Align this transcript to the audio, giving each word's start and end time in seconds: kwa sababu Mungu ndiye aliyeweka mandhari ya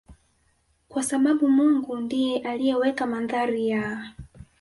kwa 0.89 1.03
sababu 1.03 1.47
Mungu 1.49 1.97
ndiye 1.97 2.37
aliyeweka 2.39 3.05
mandhari 3.05 3.67
ya 3.67 4.13